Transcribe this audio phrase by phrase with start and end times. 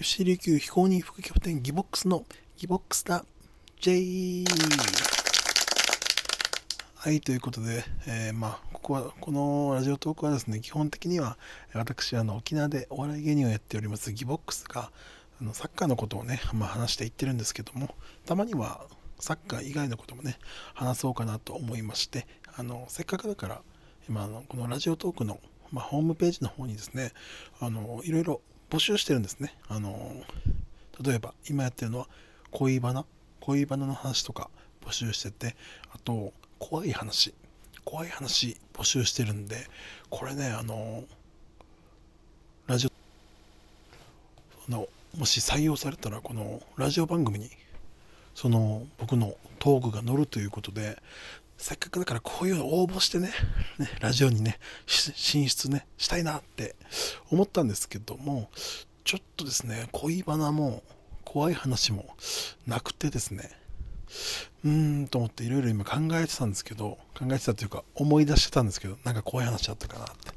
[0.00, 2.24] FC 琉球非公認副キャプテンギボックスの
[2.56, 3.24] ギボックスだ。
[3.80, 4.44] J
[6.96, 11.38] はいということで、えー、まあここはこのラジオトークはですね基本的には
[11.74, 14.90] 私あの沖縄でお笑い芸人をやっておりますギボックスが
[15.40, 17.94] あのサッカーのことをね、まあ、話していってるんですけども
[18.26, 18.86] たまには
[19.20, 20.38] サッカー以外のこともね
[20.74, 22.26] 話そうかなと思いまして
[22.56, 23.62] あのせっかくだから
[24.08, 25.38] 今あのこのラジオトークの、
[25.70, 27.12] まあ、ホームページの方にですね
[27.60, 28.40] あのいろいろ
[28.74, 29.54] 募集してるんですね。
[29.68, 30.12] あの
[31.00, 32.08] 例えば今やってるのは
[32.50, 33.04] 恋バナ
[33.38, 34.50] 恋バナの話とか
[34.84, 35.54] 募集してて
[35.92, 37.32] あと怖い話
[37.84, 39.68] 怖い話募集してるんで
[40.10, 41.04] これねあの
[42.66, 42.88] ラジ
[44.68, 47.50] オのもし採用されたらこのラジオ番組に
[48.34, 51.00] その僕のトークが乗るということで
[51.56, 53.30] せっかくだからこういうの応募してね、
[53.78, 56.76] ねラジオにね、進出ね、したいなって
[57.30, 58.50] 思ったんですけども、
[59.04, 60.82] ちょっとですね、恋バナも
[61.24, 62.14] 怖い話も
[62.66, 63.50] なくてですね、
[64.64, 70.32] うーんと思っていろいろ今考えてたんですけど、考えてたというか思い出してたんですけど、なんか怖い話あったかなって。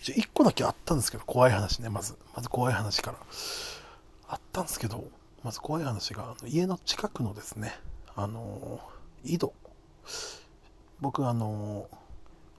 [0.00, 2.16] 一応1個だけあったんですけど、怖い話ね、まず。
[2.34, 3.18] まず怖い話から。
[4.28, 5.04] あったんですけど、
[5.42, 7.74] まず怖い話が、家の近くのですね、
[8.14, 8.80] あの
[9.24, 9.52] 井戸。
[11.02, 11.88] 僕あの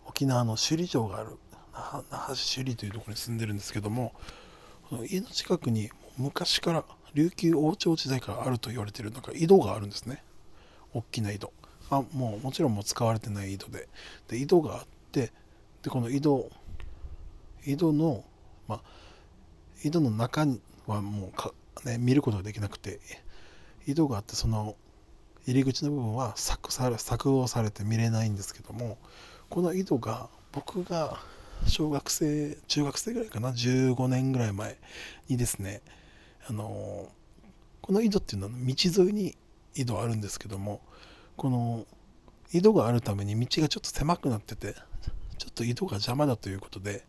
[0.06, 1.38] 沖縄の首里城がある
[2.12, 4.14] 那覇市首里というところに住んでるんですけども
[5.10, 10.24] 家の近くに昔から琉球王朝時代からあると言われてるなんか井戸があるんですね。
[10.94, 11.54] 大きな井戸。
[11.90, 13.88] あもうもちろんもう使われてない井戸で。
[14.28, 15.32] で井戸があって
[15.82, 16.50] でこの井戸
[17.66, 18.24] 井戸の
[18.68, 18.82] まあ
[19.84, 20.46] 井戸の中
[20.86, 21.54] はもうか、
[21.86, 23.00] ね、見ることができなくて
[23.88, 24.76] 井戸があってその
[25.46, 28.98] 入り口の部分は削削動されて見れないんですけども
[29.50, 31.20] この井戸が僕が
[31.68, 34.78] 小学生中学生ぐらいかな15年ぐらい前
[35.30, 35.82] にですね
[36.48, 37.08] あの
[37.82, 39.36] この井戸っていうのは道沿いに
[39.76, 40.82] 井戸あるんですけども
[41.36, 41.86] この
[42.54, 44.76] 井戸があるために道がちょっと狭くなってて
[45.38, 47.04] ちょっと井戸が邪魔だということで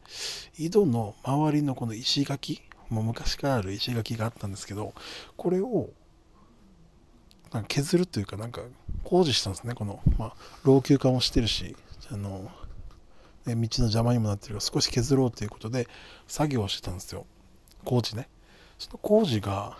[0.58, 4.94] 井戸の周りのこの石垣もう昔からある石垣があったんですけど
[5.36, 5.90] これを
[7.62, 8.62] 削るというかなんか
[9.04, 9.74] 工事したんですね。
[9.74, 10.34] この、まあ、
[10.64, 11.76] 老朽化もしてるし
[12.10, 12.50] あの、
[13.46, 15.86] ね、道の邪魔にもなってるから少し削ろうということで
[16.26, 17.26] 作業をしてたんですよ。
[17.84, 18.28] 工事ね。
[18.78, 19.78] その工事が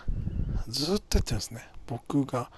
[0.67, 1.67] ずっとやってるんですね。
[1.87, 2.49] 僕が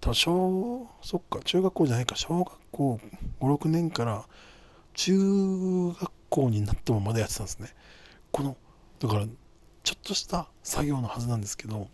[0.00, 3.00] 多分小そっか中学校じゃないか小学校
[3.40, 4.24] 56年から
[4.94, 7.68] 中学校になってもまだやってたんですね。
[8.30, 8.56] この
[9.00, 9.26] だから
[9.82, 11.88] ちょっとした作業のはずなんですけど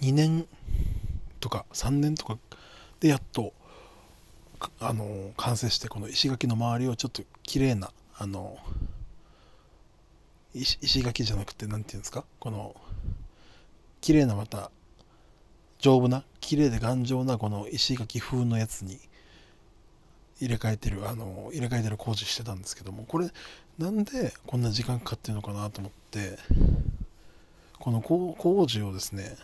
[0.00, 0.46] 2年
[1.42, 2.38] とか3年とか
[3.00, 3.52] でやっと
[4.80, 8.56] あの完成してこの石垣の周りをちょっと綺麗なあの
[10.54, 12.24] 石垣じゃなくて何て言うんですか？
[12.38, 12.76] この
[14.00, 14.70] 綺麗なまた
[15.78, 19.00] 丈夫な綺麗で頑丈なこの石垣風のやつに
[20.40, 23.30] 入れ替えてるあの入れ替えてる工事してたんですけどもこれ
[23.78, 26.38] なんでこんな時間かかってるのかなと思って
[27.80, 29.36] この工事をですね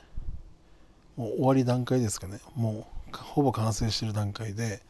[1.18, 2.38] もう終わり段階ですかね。
[2.54, 4.80] もうほぼ完成してる段階で。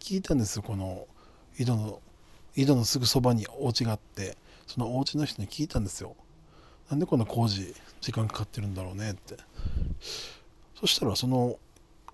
[0.00, 1.06] 聞いたんですよこの
[1.58, 2.00] 井戸の
[2.56, 4.36] 井戸のすぐそばにお家があって。
[4.66, 6.16] そのお家の人に聞いたんですよ。
[6.90, 9.36] なんでこんな工事時間かかってるんだろうねって。
[10.80, 11.58] そしたらその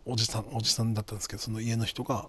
[0.04, 2.28] おじさんおじさんだったんですけどその家の人が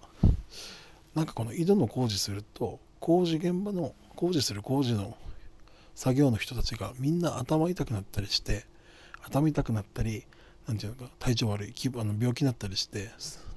[1.14, 5.16] なんかこの井戸の工事すると工事現場の工事する工事の
[5.94, 8.64] 作業の人たちがみんな頭痛くなったりして
[9.22, 10.24] 頭痛くなったり
[10.66, 13.10] なんていうか体調悪いあの病気になったりして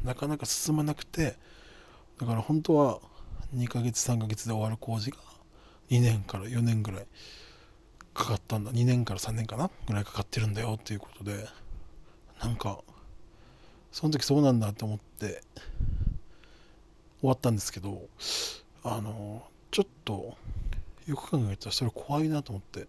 [0.04, 1.36] なかなか進まなくて
[2.20, 3.00] だから本当は
[3.56, 5.18] 2ヶ月3ヶ月で終わる工事が
[5.90, 7.08] 2年から4年ぐらい
[8.14, 8.72] かかったんだ。
[8.72, 11.48] 2年から3年かなぐらいかかってるんだよっていうことで
[12.42, 12.80] なんか
[13.92, 15.42] その時そうなんだと思って
[17.20, 18.02] 終わったんですけど
[18.84, 20.38] あのちょっと
[21.08, 22.88] よく考えたらそれ怖いなと思って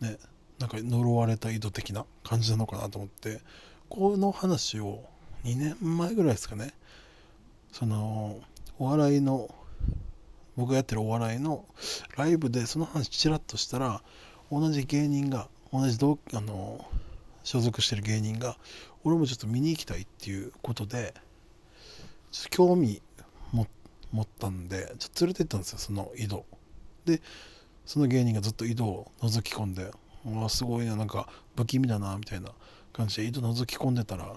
[0.00, 0.18] ね。
[0.58, 3.40] なんか呪われた井戸的な感じなのかなと思って
[3.88, 5.04] この話を
[5.44, 6.72] 2年前ぐらいですかね。
[7.72, 8.40] その
[8.78, 9.52] お笑いの
[10.56, 11.64] 僕がやってるお笑いの
[12.16, 14.02] ライブでその話ちらっとしたら
[14.50, 16.84] 同じ芸人が同じ同あの
[17.42, 18.56] 所属してる芸人が
[19.04, 21.14] 俺もちょっと見に行きたいっていうことで
[22.30, 23.02] ちょっと興味
[24.12, 26.44] 持ったんでちょっと連れて行ったんですよその井戸。
[27.06, 27.20] で
[27.86, 29.90] その芸人がずっと井戸を覗き込んで
[30.24, 32.50] わすごいななんか不気味だなみたいな
[32.92, 34.36] 感じで井戸覗き込んでたら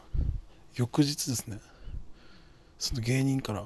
[0.76, 1.60] 翌日ですね
[2.80, 3.66] その芸人から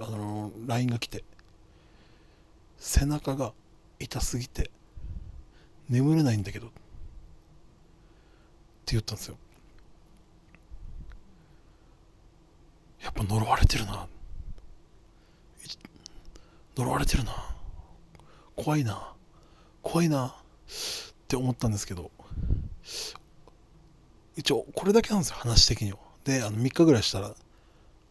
[0.00, 1.24] あの LINE が来て
[2.78, 3.52] 背中が
[3.98, 4.70] 痛すぎて
[5.88, 6.76] 眠れないんだけどって
[8.92, 9.36] 言ったんですよ。
[13.02, 14.06] やっぱ呪われてるな。
[16.76, 17.32] 呪われてるな。
[18.56, 19.14] 怖いな。
[19.82, 20.39] 怖いな。
[20.70, 22.10] って思ったんですけど
[24.36, 25.98] 一応これだけなんですよ話的には。
[26.24, 27.34] であの3日ぐらいしたら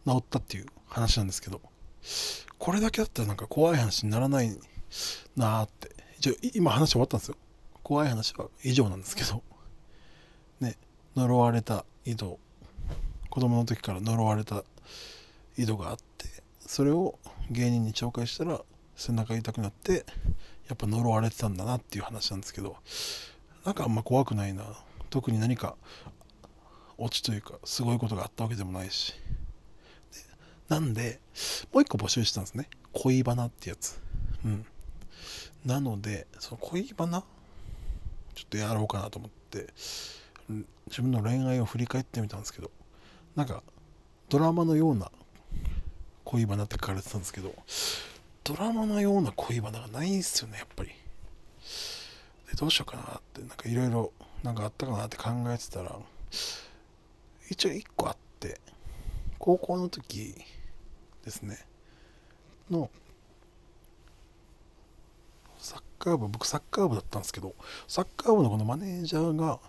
[0.06, 1.60] 治ったっていう話なんですけど
[2.58, 4.50] これだけだったらなんか怖い話にならない
[5.36, 6.00] なーって。
[6.18, 7.36] 一応今話終わったんですよ。
[7.82, 9.42] 怖い話は以上なんですけど。
[10.60, 10.76] ね
[11.16, 12.38] 呪われた井戸
[13.30, 14.64] 子供の時から呪われた
[15.56, 16.26] 井戸があって
[16.60, 17.18] それを
[17.50, 18.60] 芸人に紹介したら
[19.00, 20.04] 背中痛くなって
[20.68, 22.76] やっぱ呪われてたんだなっていう話なんですけど
[23.64, 24.64] なんかあんま怖くないな。
[25.08, 25.76] 特に何か
[26.98, 29.14] オチというかすごいことがあったわけでもないし。
[30.68, 31.18] なんで
[31.72, 32.68] もう一個募集したんですね。
[32.92, 34.00] 恋バナってやつ。
[34.44, 34.64] うん。
[35.64, 37.24] なのでその恋バナ
[38.34, 39.66] ちょっとやろうかなと思って
[40.86, 42.70] 自分の恋愛を振り返ってみたんですけど
[43.34, 43.62] なんか
[44.28, 45.10] ドラマのような
[46.24, 47.54] 恋バナって書かれてたんですけど
[48.50, 50.88] ドラマのような恋バナがないんすよねやっぱり。
[50.88, 54.12] でどうしようかなってなんかいろいろ
[54.42, 55.94] なんかあったかなって考えてたら
[57.48, 58.60] 一応1個あって
[59.38, 60.34] 高校の時
[61.24, 61.64] ですね。
[62.68, 62.90] の
[65.58, 67.54] サッカー部僕サッカー部だったんですけど
[67.86, 69.60] サッカー部のこのマネージャーが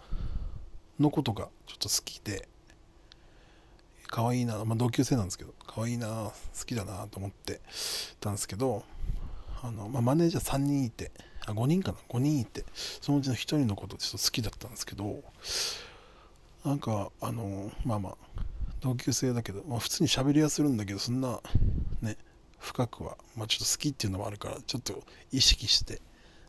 [0.99, 2.49] のことがちょっと好きで
[4.11, 6.33] 可愛いな、まあ、同級生なんですけど可愛いな好
[6.65, 7.61] きだなと思って
[8.19, 8.83] たんですけど
[9.63, 11.11] あの、まあ、マネージャー3人いて
[11.47, 15.23] あ5人かな5人いてそのうちの1人のことちょっと好きだったんですけど
[16.65, 18.41] なんかあのまあまあ
[18.81, 21.39] 同級生だけど、まあ、普通に喋りはするんだけどそんな
[22.01, 22.17] ね
[22.59, 26.01] 深くは、まあ、ちょっと好きっていうのもあるからちょっと意識して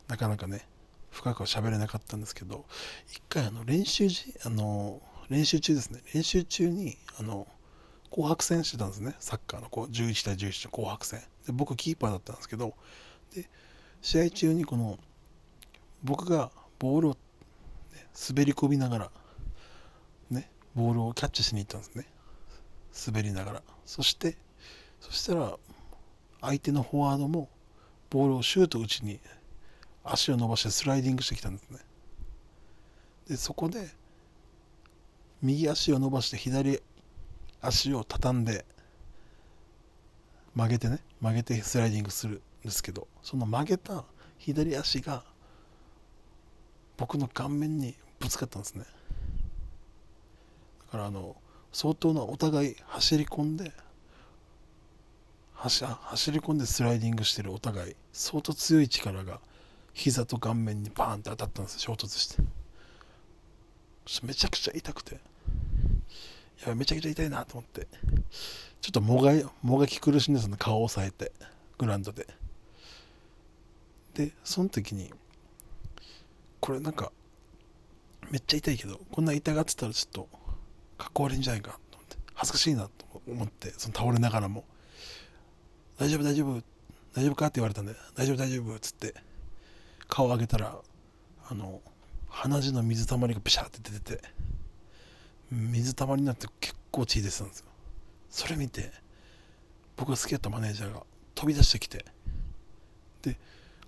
[0.07, 0.67] なかなかね
[1.11, 2.65] 深くは喋れなかったんですけど
[3.07, 5.01] 一回あの練習時あの
[5.33, 5.99] 練習中ですね。
[6.13, 7.47] 練習中にあの
[8.11, 9.15] 紅白戦してたんですね。
[9.19, 11.21] サッカーのこう11対11の紅白戦。
[11.47, 12.75] で僕キーパーだったんですけど
[13.33, 13.49] で
[14.03, 14.99] 試合中にこの
[16.03, 17.17] 僕がボールを、ね、
[18.29, 19.11] 滑り込みながら
[20.29, 22.05] ねボールをキャッチしに行ったんですね。
[23.07, 23.63] 滑りながら。
[23.87, 24.37] そして
[25.01, 25.57] そしたら
[26.41, 27.49] 相手のフォワードも
[28.11, 29.19] ボールをシュート打ちに
[30.03, 31.79] 足を伸ばしてスライディングしてきたんですね。
[33.27, 34.02] でそこで
[35.43, 36.79] 右足を伸ばして左
[37.61, 38.65] 足を畳んで
[40.55, 44.05] 曲げてね曲げてスライディングするんですけどその曲げた
[44.37, 45.23] 左足が
[46.95, 48.85] 僕の顔面にぶつかったんですね。
[50.85, 51.35] だからあの
[51.73, 53.73] 相当なお互い走り込んで
[55.55, 59.41] 走走り込んでスライディングしてるお互い相当強い力が
[59.93, 62.43] 膝と顔面にバーンって当たったんです衝突して。
[64.25, 65.19] めちゃくちゃ痛くて。
[66.65, 67.87] やめちゃくちゃ痛いなと思って。
[68.81, 71.31] ちょっともがもがき苦しんでその顔を押さえて。
[71.77, 72.27] グラウンドで。
[74.13, 75.11] でその時に
[76.59, 77.11] これなんか
[78.29, 80.29] めっちゃ痛いけどこんな痛がってたらちょっと
[80.97, 82.17] かっこ悪いんじゃないかと思って。
[82.33, 84.65] 恥ずかしいなと思ってその倒れながらも。
[85.97, 86.61] 大丈夫大丈夫
[87.15, 89.13] 大丈夫かって言われたんで大丈夫大丈夫っつって
[90.07, 90.75] 顔を上げたら
[91.47, 91.81] あの
[92.27, 94.21] 鼻血の水たまりがピシャって出てて。
[95.53, 97.65] 水たまりになって結構血出てたんですよ。
[98.29, 98.91] それ見て
[99.95, 101.03] 僕が好きだったマネージャーが
[101.35, 102.03] 飛び出してきて
[103.21, 103.37] で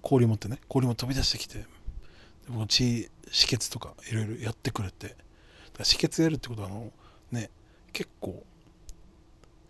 [0.02, 1.66] 氷持ってね氷も飛び出してきて
[2.48, 5.16] 僕血止血とかいろいろやってくれて
[5.80, 6.92] 止血やるってことはあの
[7.32, 7.50] ね
[7.92, 8.44] 結構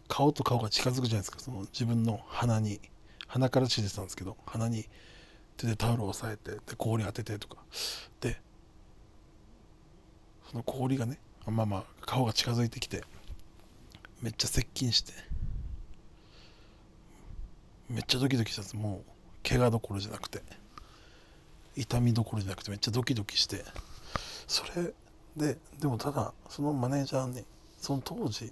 [0.07, 1.39] 顔と顔が近づくじゃないですか。
[1.39, 2.79] その自分の鼻に
[3.27, 4.85] 鼻から血出てたんですけど鼻に
[5.57, 7.57] 手でタオルを押さえてで氷当ててとか。
[8.19, 8.39] で
[10.51, 13.03] その氷がねまあまあ顔が近づいてきて
[14.21, 15.13] めっちゃ接近して
[17.89, 18.75] めっちゃドキドキしたんです。
[18.75, 20.41] もう怪我どころじゃなくて
[21.75, 23.63] 痛みどころじゃなくてめっちゃドキドキして
[24.47, 24.93] それ
[25.37, 27.45] ででもただそのマネージャーに
[27.77, 28.51] その当時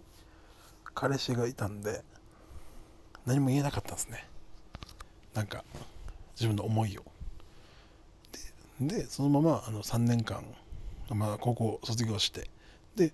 [0.94, 2.04] 彼氏がいたんで
[3.26, 4.28] 何も言えなかったんですね。
[5.34, 5.64] なんか
[6.36, 7.04] 自分の思いを。
[8.80, 10.44] ででそのままあの3年間、
[11.10, 12.50] まあ、高校卒業して
[12.96, 13.14] で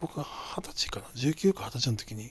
[0.00, 0.24] 僕が
[0.56, 2.30] 二十歳かな19か二十歳の時に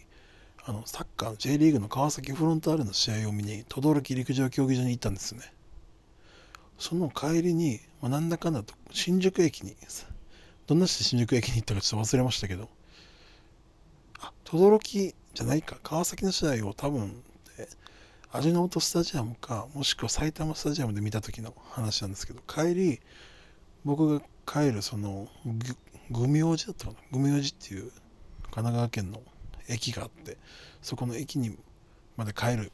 [0.65, 5.53] あのサッカーの J リーグの川崎フロンターレの試合を見に等々力陸上競技場に行ったんですよね。
[6.77, 9.75] その帰りに、まあ、なんだかんだと新宿駅に
[10.67, 12.69] どんなして新宿駅に行ったかちょっと忘れましたけど
[14.19, 17.23] あ等々力じゃないか川崎の試合を多分
[18.31, 22.99] 味の素スタジアムかもしくは埼玉スタジアムで見た時の話なんですけど帰り
[23.85, 25.27] 僕が帰るその
[26.11, 26.97] グミ王子だったかな。
[27.11, 27.91] グミ王子っていう
[28.45, 29.21] 神奈川県の
[29.67, 30.37] 駅があって
[30.81, 31.57] そこの駅に
[32.17, 32.71] まで帰る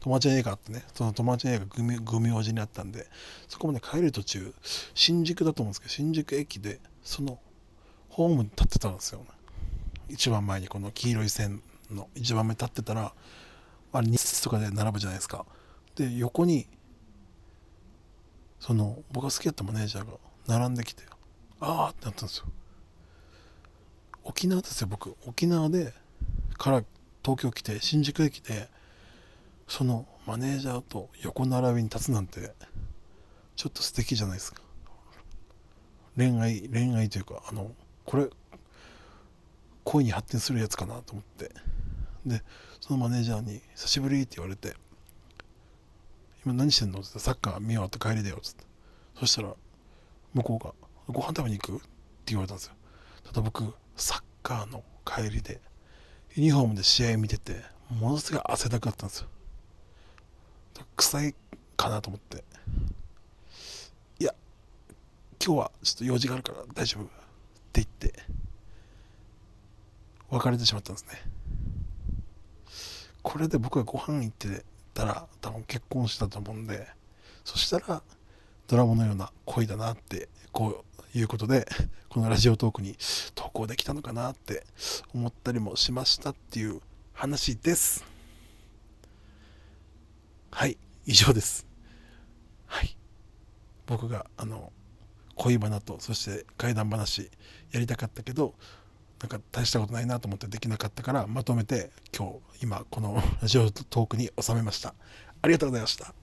[0.00, 3.06] 友達の家があってねその友達の家がグミグミ王子にあったんで
[3.48, 4.54] そこまで帰る途中
[4.94, 7.38] 新宿だと思うんですけど新宿駅でその
[8.08, 9.26] ホームに立ってたんですよ、ね、
[10.08, 13.12] 一番前にこの黄色い線の一番目立ってたら
[13.92, 15.44] あれ2節とかで並ぶじゃないですか。
[15.94, 16.66] で横に
[18.58, 20.12] その僕が好きだったマネージャーが
[20.46, 21.02] 並んできて
[21.64, 22.46] ああってなったんですよ。
[24.24, 25.16] 沖縄ですよ僕。
[25.26, 25.94] 沖縄で
[26.58, 26.84] から
[27.24, 28.68] 東京来て新宿駅で
[29.68, 32.52] そのマネージャーと横並びに立つなんて
[33.56, 34.60] ちょっと素敵じゃないですか。
[36.16, 37.70] 恋愛恋愛というかあの
[38.04, 38.28] これ
[39.84, 41.50] 恋に発展するやつかなと思って。
[42.24, 42.40] で
[42.80, 44.76] そのマネージャーに「久しぶり」って言われて
[46.46, 48.64] 「今何してんの?」って言って「サッカー見終わって帰りだよ」っつって
[49.18, 49.52] そしたら
[50.32, 50.72] 向こうが
[51.08, 51.86] 「ご飯食べに行く?」って
[52.26, 52.74] 言われたんですよ。
[53.24, 55.60] ただ僕サッカーの帰りで
[56.34, 59.28] ユニフォームで試合見ててものすごい汗だくだったんですよ。
[60.96, 61.34] 臭い
[61.76, 62.44] かなと思って。
[64.18, 64.34] いや
[65.44, 67.04] 今日はちょっと用事があるから大丈夫？
[67.04, 67.12] って
[67.74, 68.22] 言って
[70.30, 71.22] 別れてしまったんですね。
[73.22, 76.88] これで僕がご飯行ってたら多分結婚したと思うんで
[77.44, 78.02] そしたら
[78.66, 81.66] ドラマのような恋だなってこういうことで
[82.08, 82.96] このラジオトークに
[83.34, 84.64] 投稿できたのかなって
[85.14, 86.80] 思ったりもしましたっていう
[87.12, 88.04] 話です。
[90.50, 90.76] はい
[91.06, 91.66] 以上です。
[92.66, 92.96] はい。
[93.86, 94.72] 僕があの
[95.34, 97.30] 恋バナとそして怪談話
[97.72, 98.54] やりたかったけど
[99.20, 104.94] なんか大したことないなと思ってできなかったからまとめて今日今このラジオトークに収めました。
[105.42, 106.21] ありがとうございました。